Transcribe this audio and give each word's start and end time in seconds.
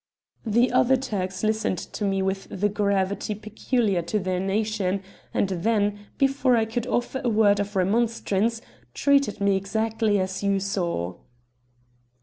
The 0.47 0.71
other 0.71 0.97
Turks 0.97 1.43
listened 1.43 1.77
to 1.77 2.03
me 2.03 2.23
with 2.23 2.47
the 2.49 2.69
gravity 2.69 3.35
peculiar 3.35 4.01
to 4.01 4.17
their 4.17 4.39
nation, 4.39 5.03
and 5.31 5.49
then, 5.49 6.07
before 6.17 6.57
I 6.57 6.65
could 6.65 6.87
offer 6.87 7.21
a 7.23 7.29
word 7.29 7.59
of 7.59 7.75
remonstrance, 7.75 8.61
treated 8.95 9.39
me 9.39 9.55
exactly 9.55 10.17
as 10.19 10.41
you 10.41 10.59
saw." 10.59 11.17